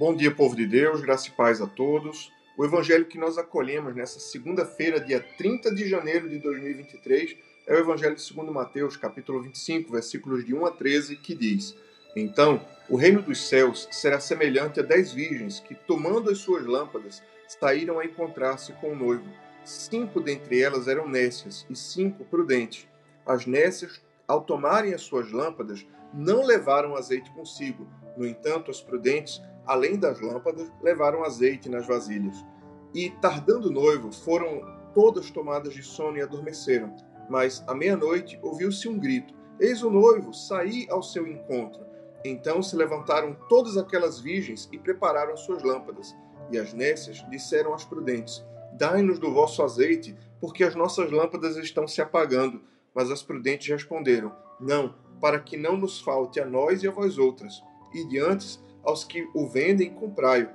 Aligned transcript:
Bom 0.00 0.16
dia, 0.16 0.34
povo 0.34 0.56
de 0.56 0.66
Deus, 0.66 1.02
graça 1.02 1.28
e 1.28 1.30
paz 1.32 1.60
a 1.60 1.66
todos. 1.66 2.32
O 2.56 2.64
evangelho 2.64 3.04
que 3.04 3.18
nós 3.18 3.36
acolhemos 3.36 3.94
nessa 3.94 4.18
segunda-feira, 4.18 4.98
dia 4.98 5.20
30 5.36 5.74
de 5.74 5.86
janeiro 5.86 6.26
de 6.26 6.38
2023, 6.38 7.36
é 7.66 7.74
o 7.74 7.80
evangelho 7.80 8.18
segundo 8.18 8.50
Mateus, 8.50 8.96
capítulo 8.96 9.42
25, 9.42 9.92
versículos 9.92 10.42
de 10.42 10.54
1 10.54 10.64
a 10.64 10.70
13, 10.70 11.16
que 11.16 11.34
diz: 11.34 11.76
Então, 12.16 12.66
o 12.88 12.96
reino 12.96 13.20
dos 13.20 13.46
céus 13.46 13.86
será 13.90 14.18
semelhante 14.18 14.80
a 14.80 14.82
dez 14.82 15.12
virgens 15.12 15.60
que, 15.60 15.74
tomando 15.74 16.30
as 16.30 16.38
suas 16.38 16.64
lâmpadas, 16.64 17.22
saíram 17.46 17.98
a 17.98 18.04
encontrar-se 18.06 18.72
com 18.80 18.92
o 18.92 18.96
noivo. 18.96 19.28
Cinco 19.66 20.18
dentre 20.18 20.62
elas 20.62 20.88
eram 20.88 21.06
nécias 21.06 21.66
e 21.68 21.76
cinco 21.76 22.24
prudentes. 22.24 22.88
As 23.26 23.44
nécias, 23.44 24.00
ao 24.26 24.40
tomarem 24.40 24.94
as 24.94 25.02
suas 25.02 25.30
lâmpadas, 25.30 25.86
não 26.14 26.42
levaram 26.42 26.96
azeite 26.96 27.30
consigo. 27.32 27.86
No 28.16 28.26
entanto, 28.26 28.70
as 28.70 28.80
prudentes 28.80 29.42
além 29.66 29.98
das 29.98 30.20
lâmpadas, 30.20 30.70
levaram 30.82 31.24
azeite 31.24 31.68
nas 31.68 31.86
vasilhas. 31.86 32.44
E, 32.94 33.10
tardando 33.20 33.68
o 33.68 33.72
noivo, 33.72 34.12
foram 34.12 34.62
todas 34.94 35.30
tomadas 35.30 35.72
de 35.72 35.82
sono 35.82 36.16
e 36.16 36.22
adormeceram. 36.22 36.94
Mas, 37.28 37.62
à 37.66 37.74
meia-noite, 37.74 38.38
ouviu-se 38.42 38.88
um 38.88 38.98
grito: 38.98 39.34
Eis 39.58 39.82
o 39.82 39.90
noivo, 39.90 40.32
saí 40.32 40.86
ao 40.90 41.02
seu 41.02 41.26
encontro. 41.26 41.84
Então 42.24 42.62
se 42.62 42.76
levantaram 42.76 43.34
todas 43.48 43.76
aquelas 43.76 44.20
virgens 44.20 44.68
e 44.72 44.78
prepararam 44.78 45.36
suas 45.36 45.62
lâmpadas. 45.62 46.14
E 46.50 46.58
as 46.58 46.72
nécias 46.72 47.24
disseram 47.30 47.72
às 47.72 47.84
prudentes: 47.84 48.44
Dai-nos 48.72 49.18
do 49.18 49.32
vosso 49.32 49.62
azeite, 49.62 50.16
porque 50.40 50.64
as 50.64 50.74
nossas 50.74 51.10
lâmpadas 51.10 51.56
estão 51.56 51.86
se 51.86 52.02
apagando. 52.02 52.62
Mas 52.94 53.10
as 53.10 53.22
prudentes 53.22 53.68
responderam: 53.68 54.34
Não, 54.58 54.94
para 55.20 55.38
que 55.38 55.56
não 55.56 55.76
nos 55.76 56.00
falte 56.00 56.40
a 56.40 56.46
nós 56.46 56.82
e 56.82 56.88
a 56.88 56.90
vós 56.90 57.18
outras. 57.18 57.62
E 57.94 58.06
diante 58.08 58.58
aos 58.84 59.04
que 59.04 59.28
o 59.34 59.48
vendem, 59.48 59.94
comprai-o. 59.94 60.48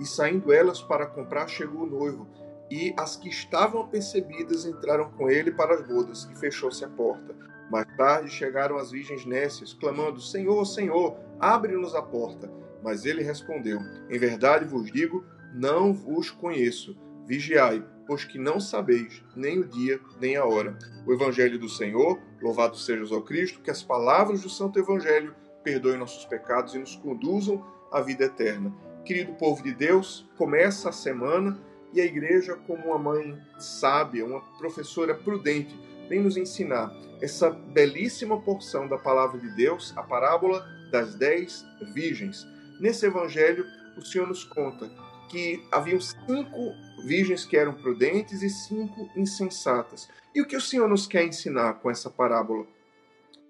E 0.00 0.06
saindo 0.06 0.52
elas 0.52 0.82
para 0.82 1.06
comprar, 1.06 1.46
chegou 1.48 1.82
o 1.82 1.86
noivo. 1.86 2.26
E 2.70 2.94
as 2.96 3.16
que 3.16 3.28
estavam 3.28 3.82
apercebidas 3.82 4.64
entraram 4.64 5.10
com 5.10 5.28
ele 5.28 5.52
para 5.52 5.74
as 5.74 5.86
bodas, 5.86 6.28
e 6.32 6.38
fechou-se 6.38 6.84
a 6.84 6.88
porta. 6.88 7.34
Mais 7.70 7.86
tarde 7.96 8.30
chegaram 8.30 8.76
as 8.76 8.90
virgens 8.90 9.24
nécias, 9.24 9.72
clamando: 9.72 10.20
Senhor, 10.20 10.64
Senhor, 10.64 11.16
abre-nos 11.38 11.94
a 11.94 12.02
porta. 12.02 12.50
Mas 12.82 13.04
ele 13.04 13.22
respondeu: 13.22 13.78
Em 14.10 14.18
verdade 14.18 14.64
vos 14.64 14.90
digo, 14.90 15.24
não 15.54 15.92
vos 15.92 16.30
conheço. 16.30 16.96
Vigiai, 17.26 17.84
pois 18.06 18.24
que 18.24 18.38
não 18.38 18.58
sabeis 18.58 19.22
nem 19.36 19.60
o 19.60 19.66
dia 19.66 20.00
nem 20.20 20.36
a 20.36 20.44
hora. 20.44 20.76
O 21.06 21.12
Evangelho 21.12 21.58
do 21.58 21.68
Senhor, 21.68 22.18
louvado 22.40 22.76
seja 22.76 23.14
o 23.14 23.22
Cristo, 23.22 23.60
que 23.60 23.70
as 23.70 23.82
palavras 23.82 24.42
do 24.42 24.50
Santo 24.50 24.78
Evangelho 24.78 25.34
perdoem 25.62 25.98
nossos 25.98 26.24
pecados 26.24 26.74
e 26.74 26.78
nos 26.78 26.96
conduzam 26.96 27.64
à 27.90 28.00
vida 28.00 28.24
eterna. 28.24 28.72
Querido 29.04 29.32
povo 29.34 29.62
de 29.62 29.74
Deus, 29.74 30.28
começa 30.36 30.88
a 30.88 30.92
semana 30.92 31.58
e 31.92 32.00
a 32.00 32.04
igreja, 32.04 32.56
como 32.66 32.86
uma 32.86 32.98
mãe 32.98 33.38
sábia, 33.58 34.24
uma 34.24 34.40
professora 34.56 35.14
prudente, 35.14 35.78
vem 36.08 36.20
nos 36.20 36.36
ensinar 36.36 36.92
essa 37.20 37.50
belíssima 37.50 38.40
porção 38.40 38.88
da 38.88 38.98
palavra 38.98 39.38
de 39.38 39.48
Deus, 39.54 39.92
a 39.96 40.02
parábola 40.02 40.66
das 40.90 41.14
dez 41.14 41.64
virgens. 41.94 42.46
Nesse 42.80 43.06
evangelho, 43.06 43.64
o 43.96 44.02
Senhor 44.02 44.26
nos 44.26 44.44
conta 44.44 44.90
que 45.28 45.64
haviam 45.70 46.00
cinco 46.00 46.74
virgens 47.04 47.44
que 47.44 47.56
eram 47.56 47.74
prudentes 47.74 48.42
e 48.42 48.50
cinco 48.50 49.08
insensatas. 49.16 50.08
E 50.34 50.40
o 50.42 50.46
que 50.46 50.56
o 50.56 50.60
Senhor 50.60 50.88
nos 50.88 51.06
quer 51.06 51.24
ensinar 51.24 51.74
com 51.74 51.90
essa 51.90 52.10
parábola? 52.10 52.66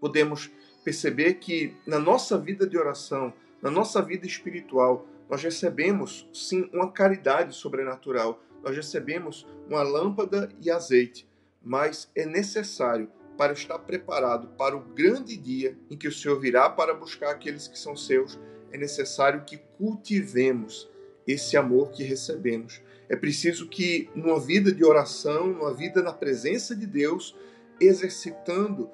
Podemos 0.01 0.51
perceber 0.85 1.35
que 1.35 1.75
na 1.87 1.99
nossa 1.99 2.39
vida 2.39 2.67
de 2.67 2.77
oração, 2.77 3.33
na 3.61 3.71
nossa 3.71 4.03
vida 4.03 4.27
espiritual, 4.27 5.07
nós 5.29 5.43
recebemos 5.43 6.29
sim 6.33 6.69
uma 6.73 6.91
caridade 6.91 7.55
sobrenatural, 7.55 8.43
nós 8.63 8.77
recebemos 8.77 9.47
uma 9.69 9.83
lâmpada 9.83 10.49
e 10.61 10.71
azeite, 10.71 11.29
mas 11.63 12.11
é 12.15 12.27
necessário 12.27 13.09
para 13.37 13.53
estar 13.53 13.79
preparado 13.79 14.49
para 14.59 14.77
o 14.77 14.81
grande 14.81 15.37
dia 15.37 15.77
em 15.91 15.97
que 15.97 16.07
o 16.07 16.13
Senhor 16.13 16.39
virá 16.39 16.69
para 16.69 16.95
buscar 16.95 17.31
aqueles 17.31 17.67
que 17.67 17.79
são 17.79 17.97
seus, 17.97 18.39
é 18.71 18.79
necessário 18.79 19.45
que 19.45 19.59
cultivemos 19.79 20.91
esse 21.27 21.57
amor 21.57 21.91
que 21.91 22.03
recebemos. 22.03 22.81
É 23.09 23.17
preciso 23.17 23.69
que, 23.69 24.09
numa 24.15 24.41
vida 24.41 24.73
de 24.73 24.85
oração, 24.85 25.47
numa 25.47 25.73
vida 25.73 26.03
na 26.03 26.13
presença 26.13 26.75
de 26.75 26.87
Deus, 26.87 27.37
exercitando 27.81 28.91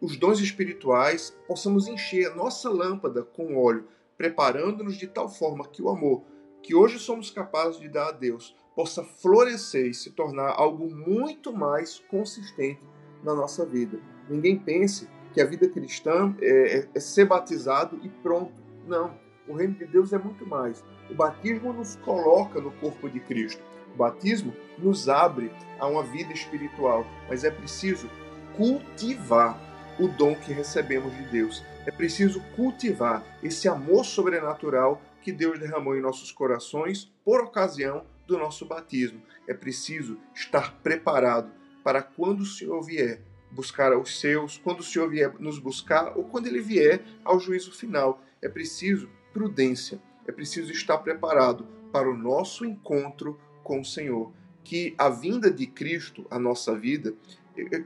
os 0.00 0.16
dons 0.16 0.40
espirituais, 0.40 1.36
possamos 1.46 1.88
encher 1.88 2.30
a 2.30 2.34
nossa 2.34 2.70
lâmpada 2.70 3.22
com 3.22 3.56
óleo, 3.56 3.86
preparando-nos 4.16 4.96
de 4.96 5.06
tal 5.06 5.28
forma 5.28 5.66
que 5.68 5.82
o 5.82 5.88
amor 5.88 6.22
que 6.62 6.74
hoje 6.74 6.98
somos 6.98 7.30
capazes 7.30 7.80
de 7.80 7.88
dar 7.88 8.08
a 8.08 8.12
Deus 8.12 8.54
possa 8.74 9.02
florescer 9.02 9.86
e 9.86 9.94
se 9.94 10.10
tornar 10.10 10.54
algo 10.56 10.88
muito 10.88 11.52
mais 11.52 11.98
consistente 12.08 12.80
na 13.22 13.34
nossa 13.34 13.66
vida. 13.66 13.98
Ninguém 14.28 14.56
pense 14.56 15.08
que 15.34 15.40
a 15.40 15.44
vida 15.44 15.68
cristã 15.68 16.34
é, 16.40 16.78
é, 16.78 16.88
é 16.94 17.00
ser 17.00 17.26
batizado 17.26 17.98
e 18.02 18.08
pronto. 18.08 18.52
Não. 18.86 19.14
O 19.48 19.54
reino 19.54 19.74
de 19.74 19.86
Deus 19.86 20.12
é 20.12 20.18
muito 20.18 20.46
mais. 20.46 20.84
O 21.10 21.14
batismo 21.14 21.72
nos 21.72 21.96
coloca 21.96 22.60
no 22.60 22.70
corpo 22.72 23.10
de 23.10 23.18
Cristo. 23.20 23.62
O 23.92 23.96
batismo 23.96 24.54
nos 24.78 25.08
abre 25.08 25.50
a 25.78 25.86
uma 25.86 26.02
vida 26.02 26.32
espiritual, 26.32 27.04
mas 27.28 27.44
é 27.44 27.50
preciso 27.50 28.08
cultivar 28.56 29.58
o 29.98 30.08
dom 30.08 30.34
que 30.34 30.52
recebemos 30.52 31.14
de 31.16 31.22
Deus. 31.24 31.62
É 31.86 31.90
preciso 31.90 32.40
cultivar 32.56 33.24
esse 33.42 33.68
amor 33.68 34.04
sobrenatural 34.04 35.00
que 35.22 35.32
Deus 35.32 35.58
derramou 35.58 35.96
em 35.96 36.00
nossos 36.00 36.32
corações 36.32 37.12
por 37.24 37.40
ocasião 37.40 38.04
do 38.26 38.38
nosso 38.38 38.66
batismo. 38.66 39.22
É 39.46 39.54
preciso 39.54 40.18
estar 40.34 40.74
preparado 40.82 41.50
para 41.82 42.02
quando 42.02 42.40
o 42.40 42.46
Senhor 42.46 42.80
vier 42.82 43.22
buscar 43.50 43.96
os 43.96 44.18
seus, 44.18 44.56
quando 44.58 44.80
o 44.80 44.84
Senhor 44.84 45.08
vier 45.08 45.34
nos 45.38 45.58
buscar 45.58 46.16
ou 46.16 46.24
quando 46.24 46.46
ele 46.46 46.60
vier 46.60 47.04
ao 47.24 47.38
juízo 47.38 47.72
final. 47.72 48.22
É 48.40 48.48
preciso 48.48 49.08
prudência, 49.32 50.00
é 50.26 50.32
preciso 50.32 50.72
estar 50.72 50.98
preparado 50.98 51.66
para 51.92 52.10
o 52.10 52.16
nosso 52.16 52.64
encontro 52.64 53.38
com 53.62 53.80
o 53.80 53.84
Senhor. 53.84 54.32
Que 54.64 54.94
a 54.96 55.08
vinda 55.08 55.50
de 55.50 55.66
Cristo 55.66 56.26
à 56.30 56.38
nossa 56.38 56.74
vida 56.76 57.14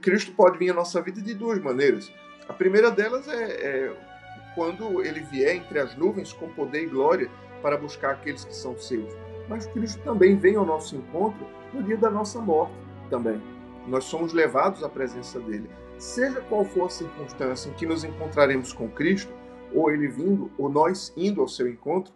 Cristo 0.01 0.33
pode 0.33 0.59
vir 0.59 0.71
à 0.71 0.75
nossa 0.75 1.01
vida 1.01 1.21
de 1.21 1.35
duas 1.35 1.61
maneiras. 1.61 2.13
A 2.49 2.53
primeira 2.53 2.91
delas 2.91 3.27
é, 3.29 3.45
é, 3.45 3.97
quando 4.55 5.03
ele 5.03 5.21
vier 5.21 5.57
entre 5.57 5.79
as 5.79 5.97
nuvens 5.97 6.33
com 6.33 6.49
poder 6.51 6.85
e 6.85 6.87
glória 6.87 7.31
para 7.63 7.77
buscar 7.77 8.13
aqueles 8.13 8.45
que 8.45 8.55
são 8.55 8.79
seus. 8.79 9.13
Mas 9.49 9.67
Cristo 9.67 10.01
também 10.03 10.37
vem 10.37 10.57
ao 10.57 10.67
nosso 10.67 10.97
encontro 10.97 11.47
no 11.73 11.83
dia 11.83 11.97
da 11.97 12.11
nossa 12.11 12.41
morte 12.41 12.75
também. 13.11 13.41
Nós 13.87 14.05
somos 14.05 14.33
levados 14.33 14.83
à 14.83 14.89
presença 14.89 15.39
dele. 15.41 15.69
Seja 15.99 16.41
qual 16.43 16.65
for 16.65 16.87
a 16.87 16.91
circunstância 16.91 17.71
em 17.71 17.75
que 17.75 17.87
nos 17.87 18.05
encontraremos 18.05 18.73
com 18.73 18.89
Cristo, 18.89 19.33
ou 19.73 19.91
ele 19.91 20.09
vindo, 20.09 20.51
ou 20.59 20.69
nós 20.69 21.13
indo 21.17 21.41
ao 21.41 21.49
seu 21.49 21.69
encontro, 21.69 22.13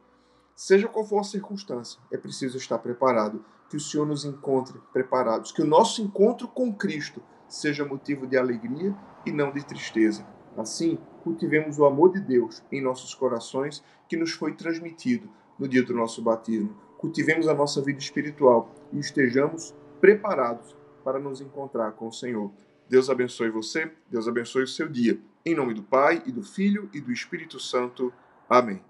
seja 0.54 0.88
qual 0.88 1.04
for 1.04 1.20
a 1.20 1.24
circunstância, 1.24 2.00
é 2.12 2.16
preciso 2.16 2.58
estar 2.58 2.78
preparado. 2.78 3.44
Que 3.68 3.76
o 3.76 3.80
Senhor 3.80 4.04
nos 4.04 4.24
encontre 4.24 4.80
preparados. 4.92 5.52
Que 5.52 5.62
o 5.62 5.66
nosso 5.66 6.02
encontro 6.02 6.48
com 6.48 6.74
Cristo 6.74 7.22
seja 7.50 7.84
motivo 7.84 8.26
de 8.26 8.36
alegria 8.36 8.94
e 9.26 9.32
não 9.32 9.52
de 9.52 9.64
tristeza. 9.64 10.26
Assim, 10.56 10.98
cultivemos 11.22 11.78
o 11.78 11.84
amor 11.84 12.12
de 12.12 12.20
Deus 12.20 12.62
em 12.72 12.80
nossos 12.80 13.14
corações 13.14 13.82
que 14.08 14.16
nos 14.16 14.32
foi 14.32 14.54
transmitido 14.54 15.28
no 15.58 15.68
dia 15.68 15.82
do 15.82 15.94
nosso 15.94 16.22
batismo. 16.22 16.74
Cultivemos 16.96 17.48
a 17.48 17.54
nossa 17.54 17.82
vida 17.82 17.98
espiritual 17.98 18.74
e 18.92 18.98
estejamos 18.98 19.74
preparados 20.00 20.76
para 21.04 21.18
nos 21.18 21.40
encontrar 21.40 21.92
com 21.92 22.08
o 22.08 22.12
Senhor. 22.12 22.50
Deus 22.88 23.08
abençoe 23.08 23.50
você, 23.50 23.90
Deus 24.10 24.26
abençoe 24.26 24.64
o 24.64 24.68
seu 24.68 24.88
dia. 24.88 25.20
Em 25.44 25.54
nome 25.54 25.74
do 25.74 25.82
Pai, 25.82 26.22
e 26.26 26.32
do 26.32 26.42
Filho 26.42 26.90
e 26.92 27.00
do 27.00 27.12
Espírito 27.12 27.58
Santo. 27.58 28.12
Amém. 28.48 28.82